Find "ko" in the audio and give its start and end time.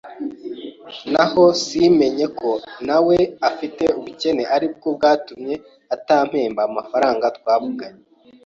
2.39-2.51